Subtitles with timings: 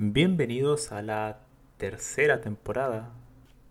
[0.00, 1.40] Bienvenidos a la
[1.76, 3.12] tercera temporada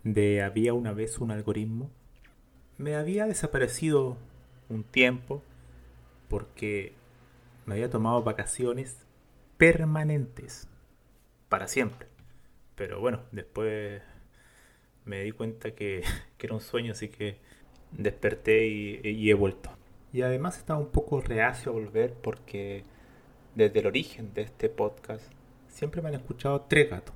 [0.04, 1.90] de Había una vez un algoritmo.
[2.78, 4.18] Me había desaparecido
[4.68, 5.42] un tiempo
[6.28, 6.92] porque
[7.66, 9.08] me había tomado vacaciones
[9.56, 10.68] permanentes
[11.48, 12.10] para siempre.
[12.76, 14.02] Pero bueno, después
[15.06, 16.04] me di cuenta que,
[16.40, 17.38] era un sueño, así que
[17.94, 19.70] desperté y, he vuelto.
[20.12, 22.84] Y además estaba un poco reacio a volver porque
[23.56, 25.37] desde el origen de este podcast
[25.78, 27.14] siempre me han escuchado tres gatos.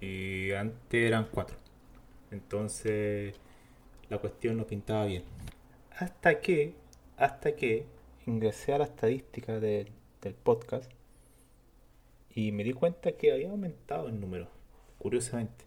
[0.00, 1.58] Y antes eran cuatro.
[2.30, 3.34] Entonces
[4.08, 5.24] la cuestión no pintaba bien.
[5.98, 6.72] Hasta que,
[7.18, 7.84] hasta que
[8.24, 9.90] ingresé a la estadística del
[10.42, 10.90] podcast
[12.34, 14.48] y me di cuenta que había aumentado el número
[14.98, 15.66] curiosamente.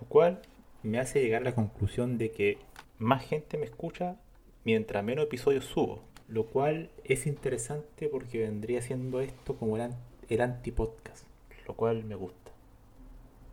[0.00, 0.40] Lo cual
[0.84, 2.58] me hace llegar a la conclusión de que
[2.98, 4.16] más gente me escucha
[4.64, 6.04] mientras menos episodios subo.
[6.28, 9.90] Lo cual es interesante porque vendría siendo esto como el,
[10.28, 11.27] el anti-podcast.
[11.68, 12.50] Lo cual me gusta.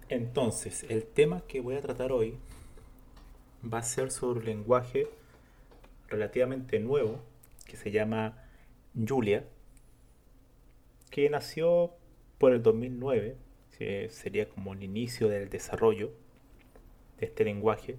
[0.09, 2.37] Entonces, el tema que voy a tratar hoy
[3.63, 5.07] va a ser sobre un lenguaje
[6.07, 7.19] relativamente nuevo
[7.65, 8.43] que se llama
[8.95, 9.45] Julia,
[11.09, 11.91] que nació
[12.37, 13.37] por el 2009
[13.77, 16.11] que sería como el inicio del desarrollo
[17.19, 17.97] de este lenguaje,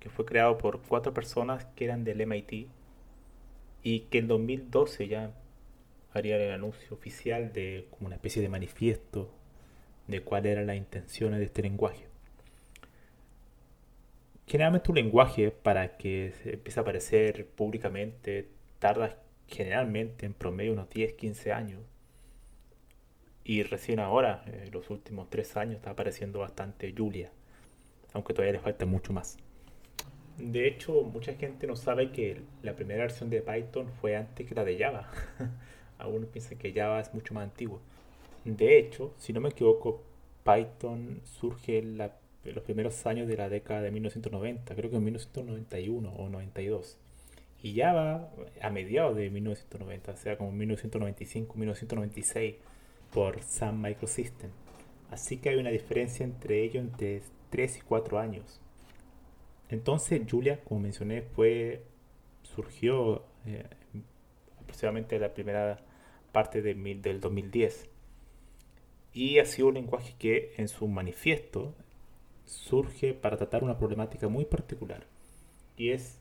[0.00, 2.68] que fue creado por cuatro personas que eran del MIT
[3.82, 5.34] y que en 2012 ya
[6.18, 9.32] haría el anuncio oficial de como una especie de manifiesto
[10.06, 12.06] de cuáles eran las intenciones de este lenguaje.
[14.46, 19.18] Generalmente un lenguaje para que empiece a aparecer públicamente tarda
[19.48, 21.80] generalmente en promedio unos 10-15 años
[23.48, 27.30] y recién ahora, en los últimos tres años, está apareciendo bastante Julia,
[28.12, 29.36] aunque todavía le falta mucho más.
[30.36, 34.54] De hecho, mucha gente no sabe que la primera versión de Python fue antes que
[34.54, 35.08] la de Java.
[35.98, 37.80] Algunos piensan que Java es mucho más antiguo.
[38.44, 40.02] De hecho, si no me equivoco,
[40.44, 46.12] Python surge en, los primeros años de la década de 1990, creo que en 1991
[46.12, 46.96] o 92.
[47.62, 48.30] Y Java
[48.60, 52.54] a mediados de 1990, o sea, como 1995, 1996
[53.12, 54.50] por Sun Microsystem.
[55.10, 58.60] Así que hay una diferencia entre ellos entre 3 y 4 años.
[59.68, 61.82] Entonces Julia, como mencioné, fue
[62.42, 63.64] surgió eh,
[64.60, 65.80] aproximadamente la primera
[66.36, 67.88] parte de, del 2010.
[69.14, 71.74] Y ha sido un lenguaje que en su manifiesto
[72.44, 75.06] surge para tratar una problemática muy particular.
[75.78, 76.18] Y es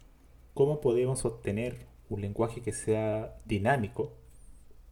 [0.53, 4.13] cómo podemos obtener un lenguaje que sea dinámico,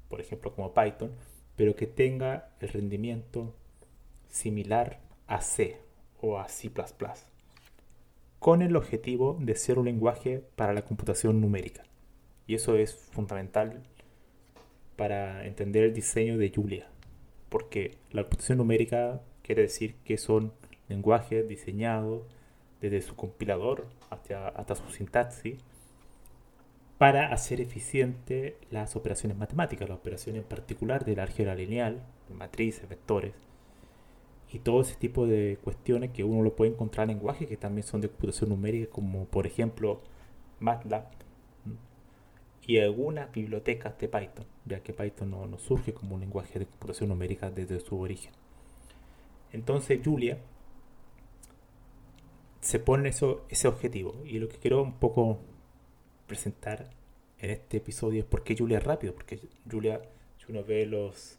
[0.09, 1.13] por ejemplo como Python,
[1.55, 3.55] pero que tenga el rendimiento
[4.28, 5.79] similar a C
[6.19, 6.69] o a C⁇
[8.40, 11.85] con el objetivo de ser un lenguaje para la computación numérica.
[12.45, 13.84] Y eso es fundamental
[14.95, 16.87] para entender el diseño de Julia,
[17.49, 20.53] porque la computación numérica quiere decir que son
[20.89, 22.23] lenguajes diseñados
[22.81, 25.57] desde su compilador hasta, hasta su sintaxis
[26.97, 32.01] para hacer eficiente las operaciones matemáticas, las operaciones en particular de la álgebra lineal,
[32.33, 33.33] matrices, vectores,
[34.53, 37.87] y todo ese tipo de cuestiones que uno lo puede encontrar en lenguajes que también
[37.87, 40.01] son de computación numérica, como por ejemplo
[40.59, 41.05] MATLAB
[42.65, 47.09] y algunas bibliotecas de Python, ya que Python no, surge como un lenguaje de computación
[47.09, 48.31] numérica desde su origen.
[49.51, 50.37] Entonces Julia
[52.61, 55.39] se pone eso, ese objetivo y lo que quiero un poco
[56.27, 56.89] presentar
[57.39, 59.39] en este episodio es por qué Julia es rápido, porque
[59.69, 60.01] Julia,
[60.37, 61.37] si uno ve los,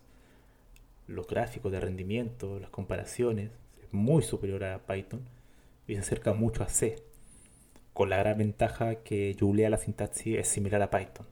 [1.07, 3.51] los gráficos de rendimiento, las comparaciones,
[3.83, 5.23] es muy superior a Python
[5.87, 7.03] y se acerca mucho a C,
[7.95, 11.27] con la gran ventaja que Julia la sintaxis es similar a Python.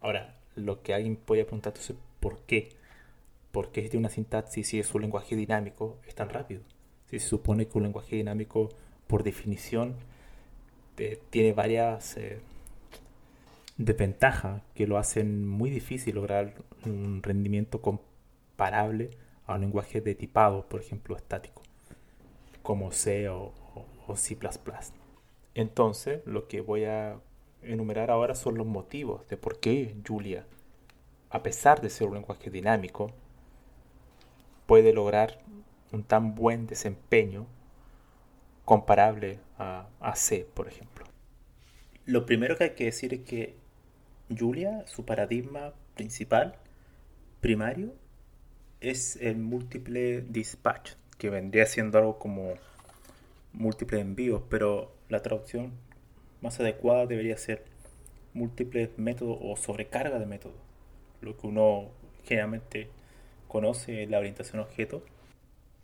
[0.00, 2.70] Ahora, lo que alguien puede preguntar es por qué
[3.52, 6.62] ¿por qué tiene una sintaxis si es un lenguaje dinámico es tan rápido?
[7.10, 8.68] Si se supone que un lenguaje dinámico,
[9.06, 9.96] por definición,
[11.30, 12.40] tiene varias eh,
[13.78, 16.54] desventajas que lo hacen muy difícil lograr
[16.84, 19.10] un rendimiento comparable
[19.46, 21.62] a un lenguaje de tipado, por ejemplo, estático,
[22.62, 23.52] como C o,
[24.06, 24.36] o C++.
[25.54, 27.18] Entonces, lo que voy a
[27.62, 30.46] enumerar ahora son los motivos de por qué Julia,
[31.30, 33.12] a pesar de ser un lenguaje dinámico,
[34.66, 35.40] puede lograr
[35.92, 37.46] un tan buen desempeño
[38.64, 41.04] comparable a, C, por ejemplo.
[42.04, 43.56] Lo primero que hay que decir es que
[44.36, 46.56] Julia, su paradigma principal,
[47.40, 47.92] primario,
[48.80, 52.54] es el múltiple dispatch, que vendría siendo algo como
[53.52, 55.72] múltiple envíos, pero la traducción
[56.40, 57.64] más adecuada debería ser
[58.32, 60.56] múltiples métodos o sobrecarga de métodos,
[61.20, 61.88] lo que uno
[62.24, 62.88] generalmente
[63.48, 65.02] conoce la orientación objeto,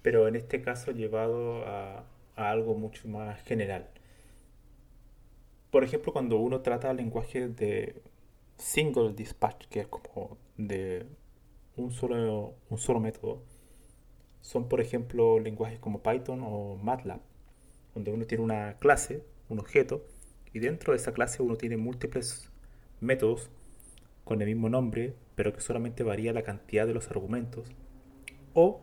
[0.03, 2.05] pero en este caso llevado a,
[2.37, 3.89] algo mucho más general.
[5.71, 8.03] Por ejemplo, cuando uno trata lenguaje de
[8.57, 11.07] single dispatch, que es como de
[11.77, 13.43] un solo, un solo método,
[14.43, 17.21] son por ejemplo lenguajes como Python o MATLAB,
[17.97, 20.05] donde uno tiene una clase, un objeto,
[20.53, 22.51] y dentro de esa clase uno tiene múltiples
[23.01, 23.51] métodos
[24.25, 27.73] con el mismo nombre, pero que solamente varía la cantidad de los argumentos
[28.53, 28.81] o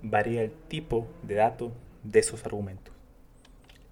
[0.00, 1.72] varía el tipo de datos
[2.04, 2.94] de esos argumentos.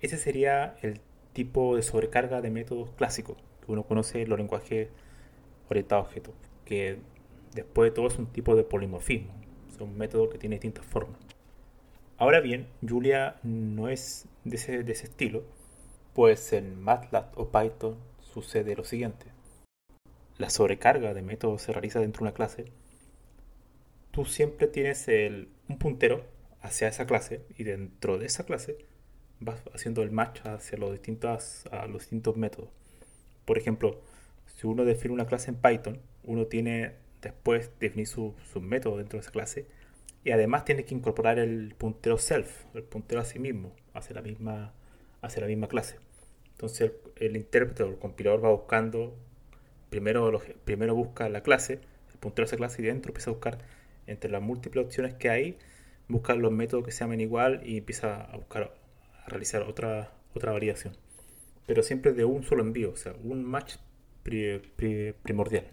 [0.01, 1.01] Ese sería el
[1.33, 4.89] tipo de sobrecarga de métodos clásicos que uno conoce en los lenguajes
[5.69, 6.35] orientados a objetos,
[6.65, 6.99] que
[7.55, 9.33] después de todo es un tipo de polimorfismo,
[9.77, 11.19] son métodos que tienen distintas formas.
[12.21, 15.43] Ahora bien, Julia no es de ese, de ese estilo,
[16.13, 19.25] pues en MATLAB o Python sucede lo siguiente.
[20.37, 22.67] La sobrecarga de métodos se realiza dentro de una clase.
[24.11, 26.27] Tú siempre tienes el, un puntero
[26.61, 28.77] hacia esa clase y dentro de esa clase
[29.39, 32.69] vas haciendo el match hacia los distintos, a los distintos métodos.
[33.47, 34.03] Por ejemplo,
[34.45, 39.17] si uno define una clase en Python, uno tiene después definir su, su método dentro
[39.17, 39.80] de esa clase
[40.25, 44.23] y además tiene que incorporar el puntero self, el puntero a sí mismo, hacia la
[44.23, 44.75] misma
[45.23, 45.97] hacia la misma clase.
[46.53, 49.17] Entonces el, intérprete o el compilador va buscando,
[49.89, 51.81] primero, primero busca la clase,
[52.13, 53.59] el puntero de esa clase y dentro empieza a buscar
[54.07, 55.59] entre las múltiples opciones que hay,
[56.09, 58.75] busca los métodos que se igual y empieza a buscar,
[59.25, 60.97] a realizar otra, otra variación.
[61.67, 63.77] Pero siempre de un solo envío, o sea, un match
[64.23, 65.67] primordial.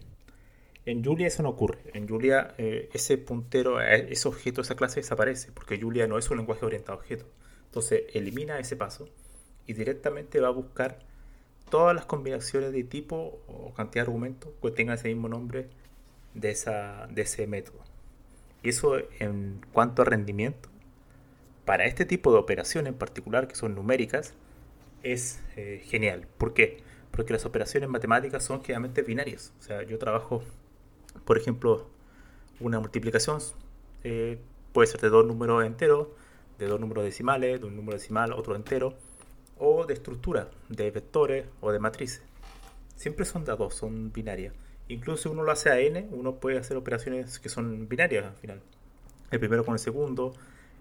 [0.88, 1.78] En Julia eso no ocurre.
[1.92, 6.30] En Julia eh, ese puntero, eh, ese objeto, esa clase desaparece, porque Julia no es
[6.30, 7.26] un lenguaje orientado a objetos.
[7.66, 9.06] Entonces elimina ese paso
[9.66, 11.00] y directamente va a buscar
[11.68, 15.68] todas las combinaciones de tipo o cantidad de argumentos que tengan ese mismo nombre
[16.32, 17.84] de, esa, de ese método.
[18.62, 20.70] Y eso en cuanto a rendimiento,
[21.66, 24.32] para este tipo de operaciones en particular, que son numéricas,
[25.02, 26.26] es eh, genial.
[26.38, 26.78] ¿Por qué?
[27.10, 29.52] Porque las operaciones matemáticas son generalmente binarias.
[29.58, 30.42] O sea, yo trabajo,
[31.28, 31.86] por ejemplo,
[32.58, 33.36] una multiplicación
[34.02, 34.38] eh,
[34.72, 36.08] puede ser de dos números enteros,
[36.58, 38.94] de dos números decimales, de un número decimal, otro entero,
[39.58, 42.22] o de estructura, de vectores o de matrices.
[42.96, 44.54] Siempre son de dos, son binarias.
[44.88, 48.36] Incluso si uno lo hace a n, uno puede hacer operaciones que son binarias al
[48.36, 48.62] final.
[49.30, 50.32] El primero con el segundo,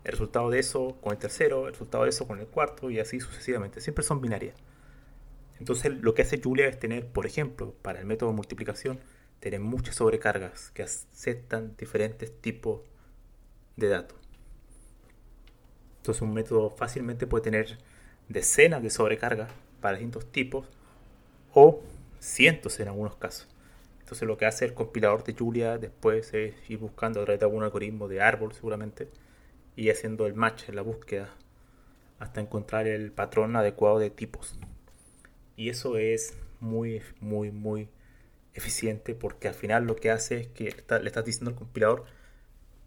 [0.05, 3.01] el resultado de eso con el tercero, el resultado de eso con el cuarto y
[3.01, 3.81] así sucesivamente.
[3.81, 4.55] Siempre son binarias.
[5.59, 9.01] Entonces lo que hace Julia es tener, por ejemplo, para el método de multiplicación,
[9.39, 12.81] tener muchas sobrecargas que aceptan diferentes tipos
[13.75, 14.17] de datos.
[15.97, 17.77] Entonces un método fácilmente puede tener
[18.29, 19.51] decenas de sobrecargas
[19.81, 20.67] para distintos tipos
[21.53, 21.81] o
[22.19, 23.47] cientos en algunos casos.
[23.99, 27.45] Entonces lo que hace el compilador de Julia después es ir buscando a través de
[27.45, 29.09] algún algoritmo de árbol seguramente
[29.75, 31.29] y haciendo el match en la búsqueda
[32.19, 34.57] hasta encontrar el patrón adecuado de tipos.
[35.55, 37.89] Y eso es muy, muy, muy
[38.57, 42.05] eficiente porque al final lo que hace es que le estás diciendo al compilador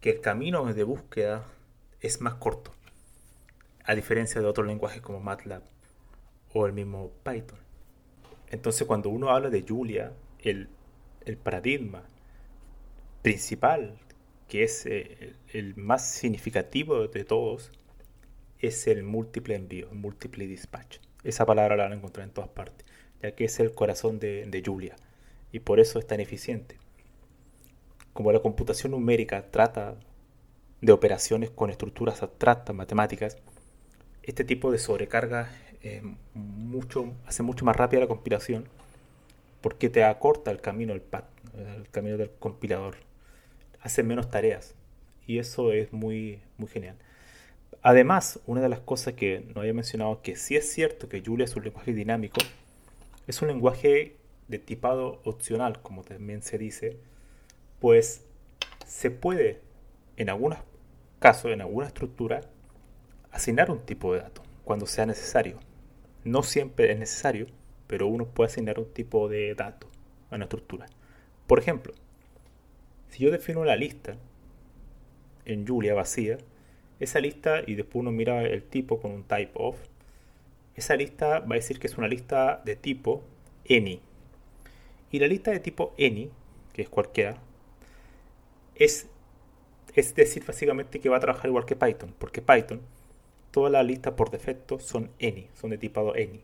[0.00, 1.46] que el camino de búsqueda
[2.00, 2.74] es más corto
[3.84, 5.62] a diferencia de otros lenguajes como MATLAB
[6.52, 7.58] o el mismo Python.
[8.48, 10.68] Entonces cuando uno habla de Julia, el,
[11.44, 12.02] paradigma
[13.22, 13.96] principal,
[14.48, 17.70] que es eh, el, más significativo de todos,
[18.58, 20.98] es el múltiple envío, múltiple dispatch.
[21.22, 22.84] Esa palabra la van a encontrar en todas partes,
[23.22, 24.96] ya que es el corazón de Julia
[25.52, 26.76] y por eso es tan eficiente.
[28.12, 29.96] Como la computación numérica trata
[30.80, 33.38] de operaciones con estructuras abstractas matemáticas,
[34.22, 35.50] este tipo de sobrecarga
[36.34, 38.68] mucho, hace mucho más rápida la compilación
[39.60, 41.02] porque te acorta el camino, el,
[41.54, 42.96] el camino del compilador.
[43.82, 44.74] Hace menos tareas.
[45.26, 46.96] Y eso es muy, muy genial.
[47.82, 51.44] Además, una de las cosas que no había mencionado, que sí es cierto que Julia
[51.44, 52.40] es un lenguaje dinámico,
[53.26, 54.16] es un lenguaje
[54.50, 56.98] de tipado opcional, como también se dice,
[57.78, 58.24] pues
[58.84, 59.60] se puede,
[60.16, 60.58] en algunos
[61.20, 62.40] casos, en alguna estructura,
[63.30, 65.58] asignar un tipo de dato cuando sea necesario.
[66.24, 67.46] No siempre es necesario,
[67.86, 69.86] pero uno puede asignar un tipo de dato
[70.30, 70.86] a una estructura.
[71.46, 71.94] Por ejemplo,
[73.08, 74.16] si yo defino la lista
[75.44, 76.38] en Julia vacía,
[76.98, 79.76] esa lista, y después uno mira el tipo con un type of,
[80.74, 83.22] esa lista va a decir que es una lista de tipo
[83.68, 84.00] any.
[85.10, 86.30] Y la lista de tipo any,
[86.72, 87.38] que es cualquiera,
[88.74, 89.08] es,
[89.94, 92.80] es decir básicamente que va a trabajar igual que Python, porque Python,
[93.50, 96.40] todas las listas por defecto son any, son de tipado any.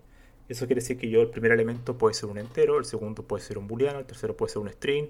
[0.48, 3.42] Eso quiere decir que yo el primer elemento puede ser un entero, el segundo puede
[3.42, 5.08] ser un booleano, el tercero puede ser un string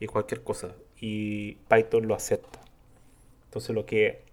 [0.00, 0.74] y cualquier cosa.
[0.98, 2.60] Y Python lo acepta.
[3.44, 4.28] Entonces lo que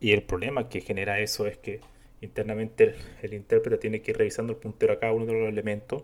[0.00, 1.80] y el problema que genera eso es que
[2.20, 6.02] internamente el, intérprete tiene que ir revisando el puntero a cada uno de los elementos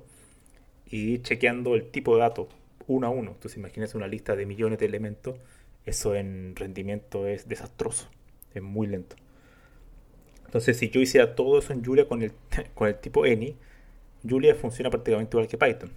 [0.87, 2.49] y chequeando el tipo de datos
[2.87, 3.33] uno a uno.
[3.33, 5.37] Entonces imagínense una lista de millones de elementos.
[5.87, 8.09] Eso en rendimiento es desastroso.
[8.55, 9.17] Es muy lento.
[10.45, 12.33] Entonces si yo hiciera todo eso en Julia con el,
[12.75, 13.57] con el tipo any,
[14.29, 15.91] Julia funciona prácticamente igual que Python.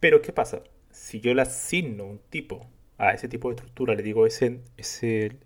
[0.00, 0.62] Pero ¿qué pasa?
[0.90, 2.66] Si yo le asigno un tipo
[2.98, 5.36] a ese tipo de estructura, le digo ese, ese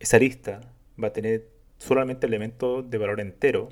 [0.00, 0.60] esa lista
[1.02, 1.46] va a tener
[1.78, 3.68] solamente elementos de valor entero,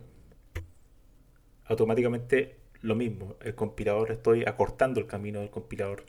[1.65, 3.37] automáticamente lo mismo.
[3.41, 6.05] El compilador, estoy acortando el camino del compilador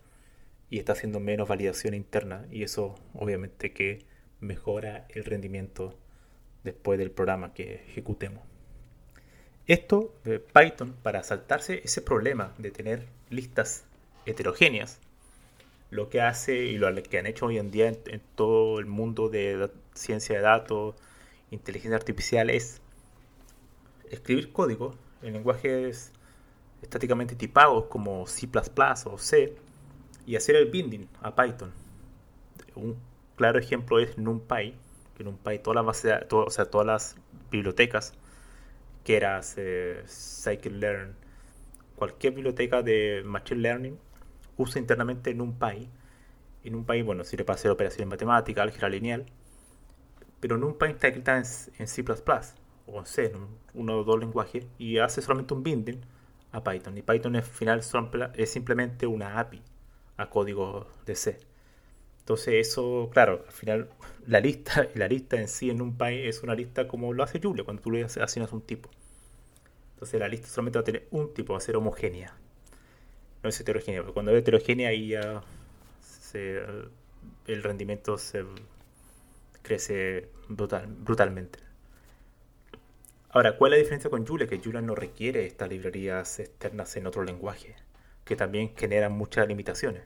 [0.70, 4.06] y está haciendo menos validación interna y eso obviamente que
[4.40, 5.98] mejora el rendimiento
[6.64, 8.44] después del programa que ejecutemos.
[9.68, 13.86] Esto, de Python, para saltarse ese problema de tener listas
[14.26, 15.00] heterogéneas,
[15.92, 19.30] lo que hace y lo que han hecho hoy en día en, todo el mundo
[19.30, 20.96] de ciencia de datos,
[21.52, 22.82] inteligencia artificial es
[24.10, 26.14] escribir código en lenguajes
[26.82, 28.48] estáticamente tipados como C++
[29.06, 29.56] o C
[30.26, 31.72] y hacer el binding a Python.
[32.76, 32.98] Un
[33.36, 34.76] claro ejemplo es NumPy,
[35.16, 37.16] que NumPy todas las bases, o sea, todas las
[37.52, 38.14] bibliotecas,
[39.04, 41.16] que era eh, Scikit-learn,
[41.96, 43.98] cualquier biblioteca de machine learning
[44.58, 45.90] usa internamente NumPy.
[46.64, 49.26] Y NumPy, bueno, sirve para hacer operaciones matemáticas, álgebra lineal.
[50.40, 52.04] Pero NumPy está escrita en, C++
[52.86, 56.02] o en C, en uno o dos lenguajes, y hace solamente un binding
[56.52, 56.98] a Python.
[56.98, 57.82] Y Python al final
[58.36, 59.62] es simplemente una API
[60.18, 61.40] a código de C.
[62.20, 63.90] Entonces eso, claro, al final
[64.28, 67.64] la lista, la lista en sí en NumPy es una lista como lo hace Julia
[67.64, 68.90] cuando tú le asignas un tipo.
[69.94, 72.34] Entonces la lista solamente va a tener un tipo, va a ser homogénea
[73.44, 75.42] no es heterogénea, porque cuando es heterogénea ahí ya
[77.48, 78.46] el rendimiento se
[79.62, 81.60] crece brutal, brutalmente.
[83.32, 84.48] Ahora, ¿cuál es la diferencia con Julia?
[84.48, 87.76] Que Julia no requiere estas librerías externas en otro lenguaje,
[88.26, 90.02] que también generan muchas limitaciones.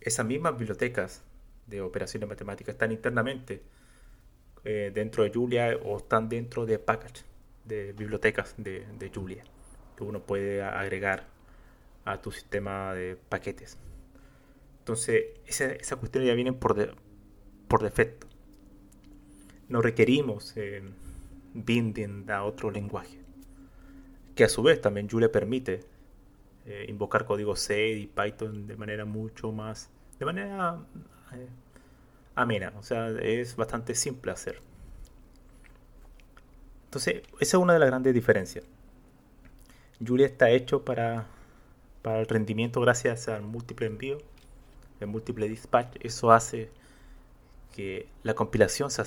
[0.00, 1.22] Esas mismas bibliotecas
[1.66, 3.62] de operaciones matemáticas están internamente
[4.64, 7.24] eh, dentro de Julia o están dentro de package
[7.66, 9.44] de bibliotecas de, Julia,
[9.94, 11.26] que uno puede agregar
[12.06, 13.76] a tu sistema de paquetes.
[14.78, 16.96] Entonces, esa, esa cuestión ya viene por,
[17.68, 18.26] por defecto.
[19.68, 20.82] No requerimos eh,
[21.54, 23.20] binding a otro lenguaje.
[24.34, 25.80] Que a su vez también Julia permite
[26.66, 30.78] eh, invocar código C y Python de manera mucho más, de manera
[31.32, 31.48] eh,
[32.34, 32.72] amena.
[32.78, 34.60] O sea, es bastante simple hacer.
[36.84, 38.64] Entonces, esa es una de las grandes diferencias.
[40.04, 41.26] Julia está hecho para
[42.02, 44.18] para el rendimiento gracias al múltiple envío,
[45.00, 45.96] el múltiple dispatch.
[46.00, 46.70] Eso hace
[47.74, 49.02] que la compilación se,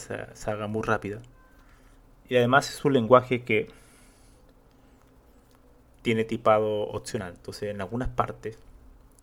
[0.45, 1.21] haga muy rápida.
[2.29, 3.67] Y además es un lenguaje que
[6.01, 7.33] tiene tipado opcional.
[7.35, 8.57] Entonces en algunas partes,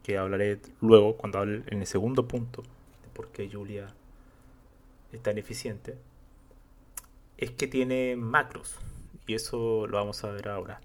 [0.02, 3.94] que hablaré luego cuando hable en el segundo punto de por qué Julia
[5.12, 5.96] es tan eficiente,
[7.36, 8.76] es que tiene macros.
[9.26, 10.80] Y eso lo vamos a ver ahora.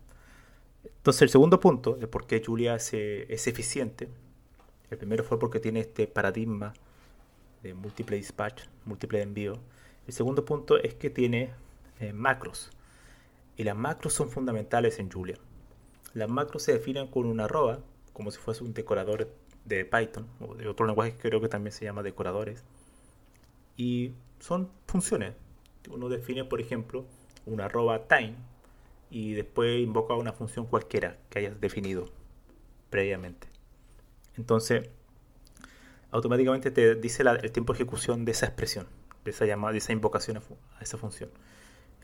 [0.84, 4.10] Entonces el segundo punto de por qué Julia es, eficiente,
[4.90, 6.74] el primero fue porque tiene este paradigma
[7.64, 9.60] de múltiple dispatch, múltiple envío.
[10.08, 11.52] El segundo punto es que tiene
[12.00, 12.72] eh, macros.
[13.58, 15.38] Y las macros son fundamentales en Julia.
[16.14, 17.80] Las macros se definen con una arroba,
[18.14, 19.30] como si fuese un decorador
[19.66, 22.64] de Python o de otro lenguaje que creo que también se llama decoradores.
[23.78, 25.34] Y son funciones.
[25.90, 27.06] Uno define, por ejemplo,
[27.46, 28.36] una arroba time
[29.10, 32.10] y después invoca una función cualquiera que hayas definido
[32.90, 33.48] previamente.
[34.38, 34.90] Entonces,
[36.12, 38.88] automáticamente te dice el tiempo de ejecución de esa expresión,
[39.24, 41.30] de esa llamada, de esa invocación a, esa función.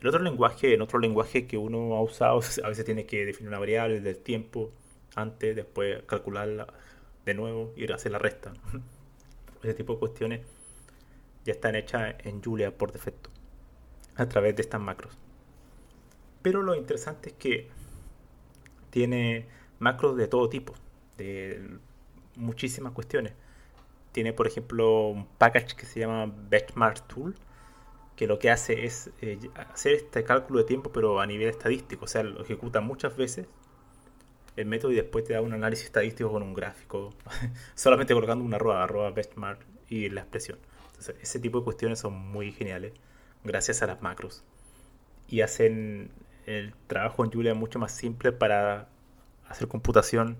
[0.02, 3.50] El otro lenguaje, en otro lenguaje que uno ha usado, a veces tiene que definir
[3.50, 4.72] una variable del tiempo
[5.14, 6.66] antes, después calcularla
[7.24, 8.52] de nuevo y hacer la resta.
[9.62, 10.40] Ese tipo de cuestiones
[11.44, 13.30] ya están hechas en Julia por defecto,
[14.16, 15.16] a través de estas macros.
[16.42, 17.70] Pero lo interesante es que
[18.90, 19.46] tiene
[19.78, 20.74] macros de todo tipo,
[21.16, 21.78] de
[22.34, 23.34] muchísimas cuestiones.
[24.10, 27.36] Tiene, por ejemplo, un package que se llama Benchmark Tool,
[28.16, 29.38] que lo que hace es eh,
[29.72, 32.04] hacer este cálculo de tiempo, pero a nivel estadístico.
[32.04, 33.46] O sea, lo ejecuta muchas veces
[34.56, 37.14] el método y después te da un análisis estadístico con un gráfico,
[37.74, 40.58] solamente colocando una arroba, arroba benchmark y la expresión.
[40.88, 42.92] Entonces, ese tipo de cuestiones son muy geniales
[43.44, 44.44] gracias a las macros.
[45.28, 46.10] Y hacen
[46.46, 48.88] el trabajo en Julia mucho más simple para
[49.48, 50.36] hacer computación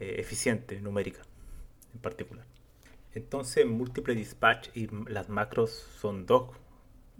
[0.00, 1.22] eh, eficiente, numérica
[1.94, 2.46] en particular.
[3.14, 6.50] Entonces, múltiple dispatch y las macros son dos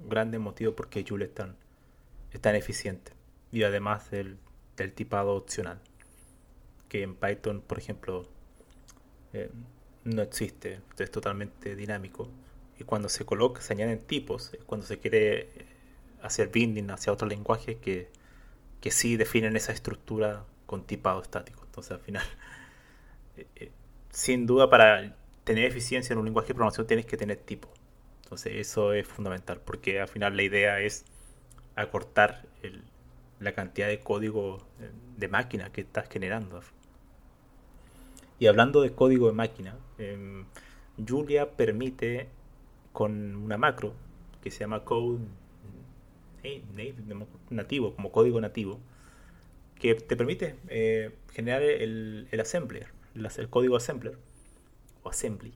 [0.08, 1.56] grandes motivos por qué Julia es tan,
[2.32, 3.12] es eficiente.
[3.52, 4.38] Y además del,
[4.76, 5.80] del tipado opcional,
[6.88, 8.26] que en Python, por ejemplo,
[9.32, 9.50] eh,
[10.04, 12.28] no existe, es totalmente dinámico.
[12.78, 15.48] Y cuando se coloca, se añaden tipos, cuando se quiere
[16.22, 18.08] hacer binding hacia otro lenguaje que,
[18.90, 21.62] sí definen esa estructura con tipado estático.
[21.64, 22.24] Entonces, al final,
[23.36, 23.70] eh, eh,
[24.10, 25.14] sin duda, para
[25.44, 27.68] tener eficiencia en un lenguaje de programación tienes que tener tipo.
[28.30, 31.04] Entonces, eso es fundamental, porque al final la idea es
[31.74, 32.46] acortar
[33.40, 34.64] la cantidad de código
[35.16, 36.60] de máquina que estás generando.
[38.38, 40.46] Y hablando de código de máquina, em,
[41.04, 42.28] Julia permite
[42.92, 43.94] con una macro
[44.42, 45.18] que se llama code
[47.50, 48.78] nativo, como código nativo,
[49.74, 54.16] que te permite eh, generar el assembler, el, código assembler
[55.02, 55.52] o assembly.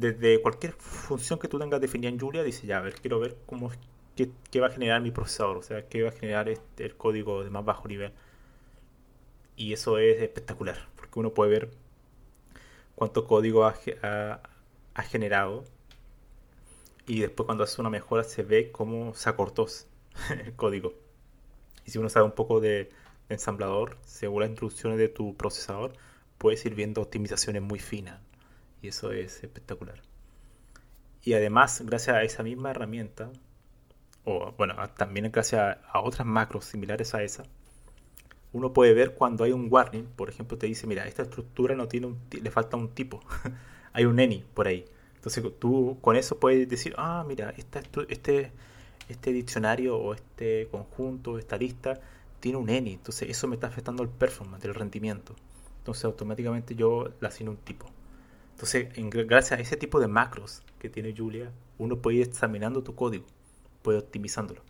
[0.00, 3.36] Desde cualquier función que tú tengas definida en Julia, dice ya, a ver, quiero ver
[3.46, 3.70] cómo
[4.16, 7.44] qué, va a generar mi procesador, o sea, qué va a generar este, el código
[7.44, 8.12] de más bajo nivel.
[9.56, 11.70] Y eso es espectacular, porque uno puede ver
[12.94, 15.64] cuánto código ha generado
[17.06, 19.66] y después cuando hace una mejora se ve cómo se acortó
[20.30, 20.94] el código.
[21.84, 22.90] Y si uno sabe un poco de,
[23.28, 25.92] ensamblador, según las instrucciones de tu procesador,
[26.38, 28.20] puedes ir viendo optimizaciones muy finas.
[28.82, 30.00] Y eso es espectacular.
[31.22, 33.30] Y además, gracias a esa misma herramienta,
[34.24, 37.44] o bueno, también gracias a, otras macros similares a esa,
[38.52, 41.88] uno puede ver cuando hay un warning, por ejemplo, te dice, mira, esta estructura no
[41.88, 43.20] tiene un, le falta un tipo,
[43.92, 44.84] hay un any por ahí.
[45.16, 48.52] Entonces tú con eso puedes decir, ah, mira, esta, este,
[49.08, 52.00] este diccionario o este conjunto, esta lista,
[52.40, 52.94] tiene un any.
[52.94, 55.34] Entonces eso me está afectando el performance, el rendimiento.
[55.78, 57.86] Entonces automáticamente yo la asigno un tipo.
[58.60, 58.88] Entonces,
[59.26, 63.24] gracias a ese tipo de macros que tiene Julia, uno puede ir examinando tu código,
[63.80, 64.60] puede optimizándolo.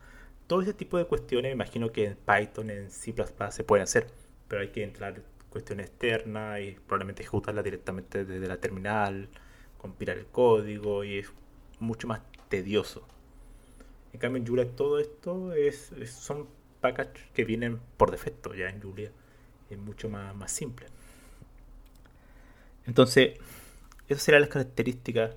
[0.46, 3.12] Todo ese tipo de cuestiones, me imagino que en Python, en C++
[3.50, 4.06] se pueden hacer,
[4.46, 9.28] pero hay que entrar cuestiones externas y probablemente ejecutarla directamente desde la terminal
[9.76, 11.32] compilar el código y es
[11.80, 13.04] mucho más tedioso.
[14.12, 16.46] En cambio en Julia todo esto es, son
[16.80, 19.10] packages que vienen por defecto ya en Julia.
[19.68, 20.86] Es mucho más, más simple.
[22.86, 23.38] Entonces,
[24.12, 25.36] esas serían las características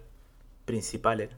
[0.65, 1.29] principales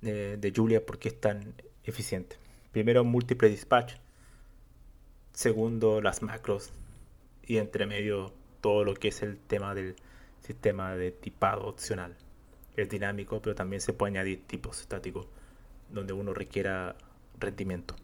[0.00, 2.36] de, Julia porque es tan eficiente.
[2.72, 3.94] Primero, múltiple dispatch.
[5.32, 6.72] Segundo, las macros.
[7.44, 9.94] Y entre medio, todo lo que es el tema del
[10.40, 12.16] sistema de tipado opcional.
[12.76, 15.26] Es dinámico, pero también se puede añadir tipos estáticos
[15.90, 16.96] donde uno requiera
[17.38, 17.94] rendimiento.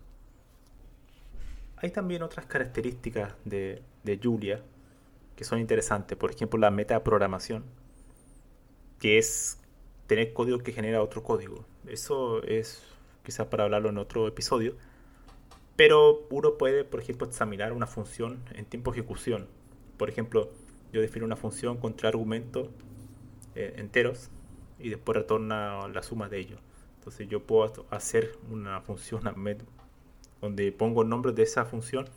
[1.77, 4.63] Hay también otras características de, de Julia
[5.35, 6.17] que son interesantes.
[6.17, 7.65] Por ejemplo, la metaprogramación,
[9.03, 9.59] que es
[10.07, 11.65] tener código que genera otro código.
[11.89, 12.85] Eso es
[13.25, 14.77] quizás para hablarlo en otro episodio.
[15.75, 19.49] Pero uno puede, por ejemplo, examinar una función en tiempo de ejecución.
[19.97, 20.51] Por ejemplo,
[20.93, 22.69] yo defino una función con tres argumentos
[23.57, 24.31] eh, enteros
[24.79, 26.61] y después retorna la suma de ellos.
[26.99, 29.23] Entonces yo puedo hacer una función
[30.41, 32.09] donde pongo el nombre de esa función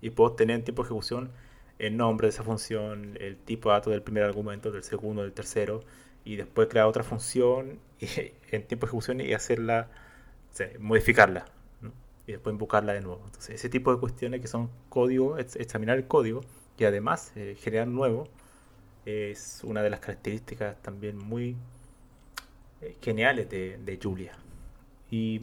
[0.00, 1.30] y puedo tener en tiempo de ejecución
[1.78, 5.32] el nombre de esa función, el tipo de datos del primer argumento, del segundo, del
[5.32, 5.84] tercero,
[6.24, 9.88] y después crear otra función en tiempo de ejecución y hacerla,
[10.78, 11.46] modificarla,
[12.26, 13.22] y después invocarla de nuevo.
[13.26, 16.42] Entonces ese tipo de cuestiones que son código, examinar el código,
[16.78, 18.28] y además eh, generar nuevo
[19.04, 21.56] es una de las características también muy
[22.80, 24.32] eh, geniales de, Julia.
[25.10, 25.42] Y,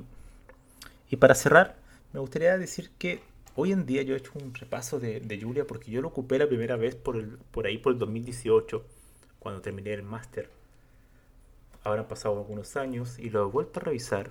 [1.19, 1.77] para cerrar,
[2.13, 3.21] me gustaría decir que
[3.55, 6.47] hoy en día yo he hecho un repaso de, Julia porque yo lo ocupé la
[6.47, 8.85] primera vez por, el, por ahí por el 2018
[9.39, 10.49] cuando terminé el máster.
[11.83, 14.29] Han pasado algunos años y lo he vuelto a revisar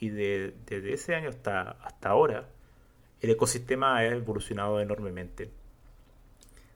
[0.00, 2.48] y de, desde ese año hasta, hasta ahora
[3.20, 5.50] el ecosistema ha evolucionado enormemente.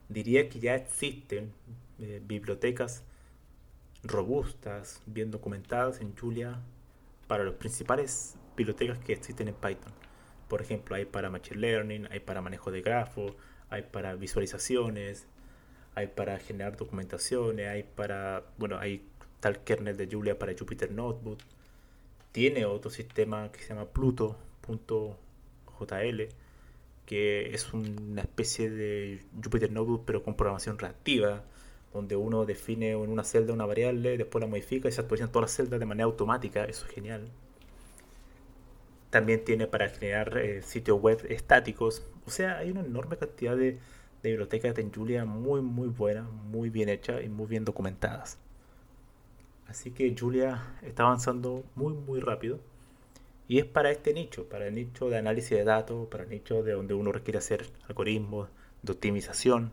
[0.07, 1.53] Diría que ya existen
[1.99, 3.03] eh, bibliotecas
[4.03, 6.59] robustas, bien documentadas en Julia
[7.27, 9.93] para las principales bibliotecas que existen en Python.
[10.47, 13.35] Por ejemplo, hay para Machine Learning, hay para manejo de grafo,
[13.69, 15.27] hay para visualizaciones,
[15.93, 19.07] hay para generar documentaciones, hay para, bueno, hay
[19.39, 21.39] tal kernel de Julia para Jupyter Notebook.
[22.31, 25.17] Tiene otro sistema que se llama Pluto.jl,
[27.05, 31.43] que es una especie de Jupyter Notebook pero con programación reactiva,
[31.93, 35.49] donde uno define en una celda una variable, después la modifica y se actualizan todas
[35.49, 36.65] las celdas de manera automática.
[36.65, 37.29] Eso es genial.
[39.09, 42.03] También tiene para generar eh, sitios web estáticos.
[42.27, 43.79] O sea, hay una enorme cantidad de,
[44.21, 48.37] bibliotecas de Julia muy, muy buenas, muy bien hechas y muy bien documentadas.
[49.69, 52.59] Así que Julia está avanzando muy, muy rápido.
[53.47, 56.63] Y es para este nicho, para el nicho de análisis de datos, para el nicho
[56.63, 58.49] de donde uno requiere hacer algoritmos
[58.83, 59.71] de optimización,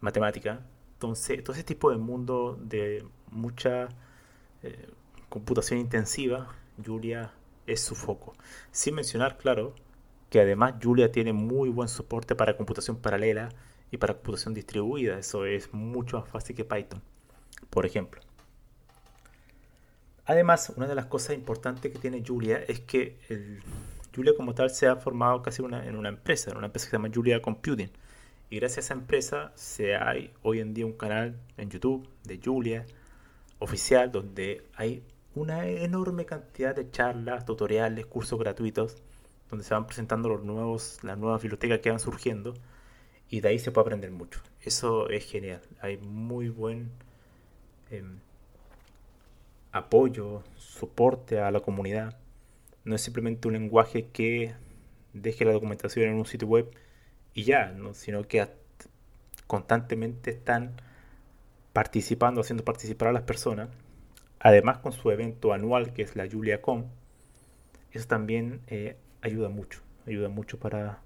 [0.00, 0.60] matemática.
[0.94, 3.88] Entonces, todo ese tipo de mundo de mucha
[4.62, 4.88] eh,
[5.28, 7.32] computación intensiva, Julia
[7.66, 8.34] es su foco.
[8.70, 9.74] Sin mencionar, claro,
[10.30, 13.50] que además Julia tiene muy buen soporte para computación paralela
[13.90, 15.18] y para computación distribuida.
[15.18, 17.02] Eso es mucho más fácil que Python,
[17.70, 18.20] por ejemplo.
[20.24, 23.18] Además, una de las cosas importantes que tiene Julia es que
[24.14, 26.96] Julia como tal se ha formado casi en una empresa, en una empresa que se
[26.96, 27.90] llama Julia Computing.
[28.50, 32.38] Y gracias a esa empresa se hay hoy en día un canal en YouTube de
[32.44, 32.84] Julia
[33.58, 35.02] oficial donde hay
[35.34, 38.96] una enorme cantidad de charlas, tutoriales, cursos gratuitos,
[39.48, 42.54] donde se van presentando los nuevos, las nuevas bibliotecas que van surgiendo
[43.30, 44.40] y de ahí se puede aprender mucho.
[44.60, 45.62] Eso es genial.
[45.80, 46.90] Hay muy buen
[47.90, 48.18] em,
[49.72, 52.18] apoyo, soporte a la comunidad.
[52.84, 54.54] No es simplemente un lenguaje que
[55.12, 56.70] deje la documentación en un sitio web
[57.34, 57.94] y ya, ¿no?
[57.94, 58.46] sino que
[59.46, 60.80] constantemente están
[61.72, 63.68] participando, haciendo participar a las personas
[64.44, 66.86] Además, con su evento anual, que es la JuliaCon,
[67.92, 71.00] eso también eh, ayuda mucho, ayuda mucho para,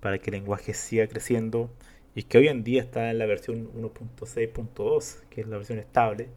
[0.00, 1.70] para que el lenguaje siga creciendo
[2.14, 6.30] y que hoy en día está en la versión 1.6.2, que es la versión estable.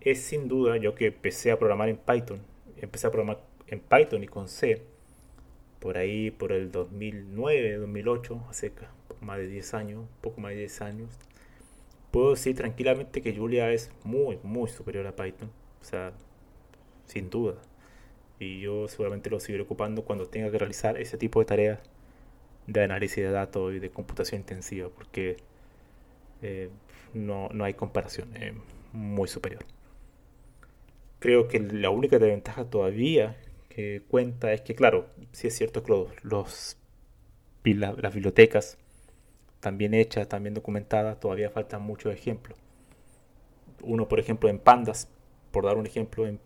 [0.00, 2.40] Es sin duda, yo que empecé a programar en Python,
[2.76, 4.82] empecé a programar en Python y con C,
[5.78, 8.72] por ahí por el 2009, 2008, hace
[9.20, 11.10] más de 10 años, poco más de 10 años,
[12.10, 15.50] puedo decir tranquilamente que Julia es muy, muy superior a Python.
[15.80, 16.12] O sea,
[17.06, 17.54] sin duda.
[18.38, 21.80] Y yo seguramente lo seguiré ocupando cuando tenga que realizar ese tipo de tareas
[22.66, 25.36] de análisis de datos y de computación intensiva, porque
[26.42, 26.70] eh,
[27.14, 28.54] no, no, hay comparación, es
[28.92, 29.64] muy superior.
[31.20, 33.36] Creo que la única desventaja todavía
[33.68, 36.76] que cuenta es que, claro, sí es cierto que los,
[37.62, 38.78] las bibliotecas
[39.60, 42.58] también hecha, también documentada, todavía faltan muchos ejemplos.
[43.82, 45.08] Uno, por ejemplo, en Pandas,
[45.52, 46.40] por dar un ejemplo, en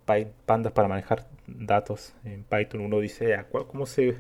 [0.47, 4.17] Pandas para manejar datos en Python, uno dice, ah, ¿cómo se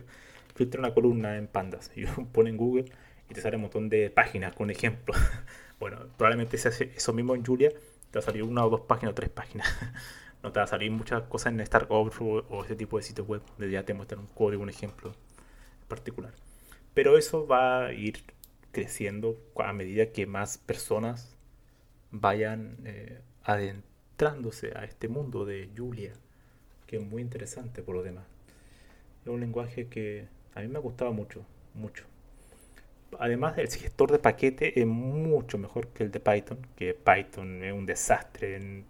[0.54, 1.90] filtra una columna en Pandas?
[1.96, 2.86] Y uno pone en Google
[3.28, 5.16] y te sale un montón de páginas con ejemplos.
[5.80, 8.82] bueno, probablemente se hace eso mismo en Julia, te va a salir una o dos
[8.82, 9.68] páginas o tres páginas.
[10.44, 13.26] no te va a salir muchas cosas en Stark Overflow o ese tipo de sitios
[13.26, 15.12] web donde ya te muestran un código, un ejemplo
[15.88, 16.34] particular.
[16.92, 18.22] Pero eso va a ir
[18.70, 21.34] creciendo a medida que más personas
[22.10, 26.12] vayan eh, adentrándose a este mundo de Julia,
[26.86, 28.26] que es muy interesante por lo demás.
[29.22, 32.04] Es un lenguaje que a mí me ha gustado mucho, mucho.
[33.18, 37.72] Además, el gestor de paquete es mucho mejor que el de Python, que Python es
[37.72, 38.56] un desastre.
[38.56, 38.84] En,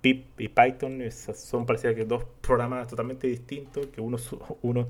[0.00, 4.18] Pip y Python son parecidas que dos programas totalmente distintos, que uno,
[4.62, 4.88] uno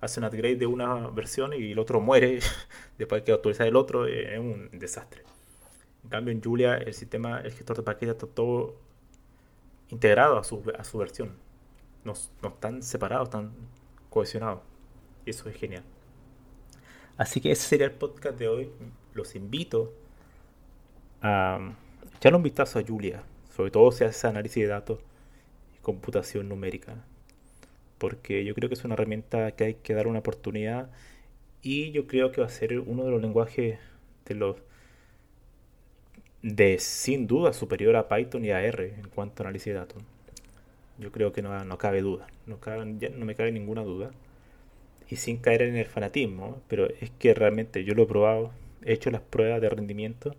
[0.00, 2.40] hace un upgrade de una versión y el otro muere
[2.98, 5.22] después de que actualizar el otro, eh, es un desastre.
[6.04, 8.76] En cambio en Julia el sistema, el gestor de paquetes está todo
[9.88, 11.36] integrado a su, a su versión.
[12.04, 13.52] No, no están separados, están
[14.08, 14.60] cohesionados.
[15.26, 15.84] Eso es genial.
[17.16, 18.70] Así que ese sería el podcast de hoy.
[19.12, 19.92] Los invito
[21.20, 21.74] a
[22.16, 23.22] echar un vistazo a Julia,
[23.54, 25.00] sobre todo si hace análisis de datos
[25.76, 26.96] y computación numérica
[28.00, 30.90] porque yo creo que es una herramienta que hay que dar una oportunidad
[31.62, 33.78] y yo creo que va a ser uno de los lenguajes
[34.24, 34.56] de los
[36.42, 40.02] de sin duda superior a Python y a R en cuanto a análisis de datos.
[40.98, 44.10] Yo creo que no, no cabe duda, no, no me cabe ninguna duda.
[45.10, 48.52] Y sin caer en el fanatismo, pero es que realmente yo lo he probado,
[48.84, 50.34] he hecho las pruebas de rendimiento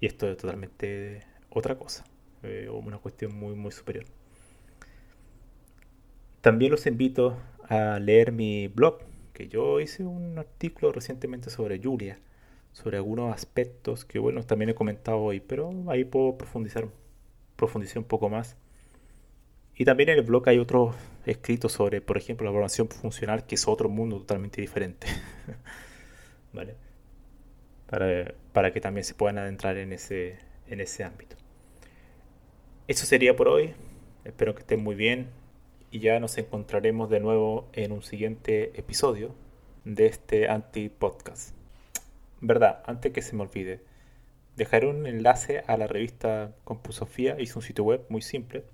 [0.00, 2.04] Y esto es totalmente otra cosa,
[2.44, 4.04] eh, una cuestión muy, muy superior.
[6.40, 8.98] También los invito a leer mi blog,
[9.32, 12.18] que yo hice un artículo recientemente sobre Julia,
[12.72, 16.88] sobre algunos aspectos que, bueno, también he comentado hoy, pero ahí puedo profundizar,
[17.56, 18.56] profundizar un poco más.
[19.76, 20.94] Y también en el blog hay otros
[21.26, 25.06] escritos sobre, por ejemplo, la programación funcional, que es otro mundo totalmente diferente.
[26.52, 26.76] ¿Vale?
[27.88, 31.36] Para, para, que también se puedan adentrar en ese, en ese ámbito.
[32.86, 33.72] Eso sería por hoy.
[34.26, 35.30] Espero que estén muy bien
[35.90, 39.34] y ya nos encontraremos de nuevo en un siguiente episodio
[39.86, 41.54] de este anti-podcast.
[42.42, 43.80] Verdad, antes que se me olvide,
[44.56, 47.40] dejaré un enlace a la revista Compusofía.
[47.40, 48.64] Hice un sitio web muy simple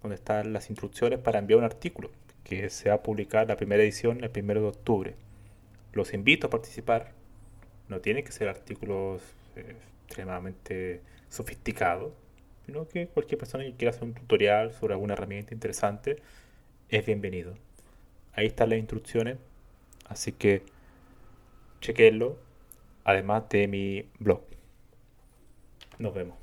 [0.00, 2.10] donde están las instrucciones para enviar un artículo
[2.44, 5.16] que se va a publicar la primera edición el primero de octubre.
[5.92, 7.12] Los invito a participar.
[7.88, 9.20] No tienen que ser artículos
[9.54, 12.12] eh, extremadamente sofisticados,
[12.70, 16.22] sino que cualquier persona que quiera hacer un tutorial sobre alguna herramienta interesante
[16.88, 17.54] es bienvenido.
[18.32, 19.38] Ahí están las instrucciones,
[20.06, 20.62] así que
[21.80, 22.38] chequenlo,
[23.02, 24.42] además de mi blog.
[25.98, 26.39] Nos vemos.